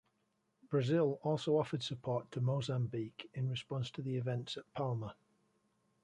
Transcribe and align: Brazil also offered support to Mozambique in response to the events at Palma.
Brazil 0.67 1.19
also 1.21 1.59
offered 1.59 1.83
support 1.83 2.31
to 2.31 2.41
Mozambique 2.41 3.29
in 3.35 3.47
response 3.47 3.91
to 3.91 4.01
the 4.01 4.15
events 4.17 4.57
at 4.57 4.63
Palma. 4.73 5.15